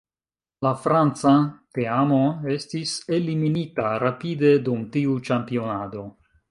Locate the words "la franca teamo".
0.67-2.21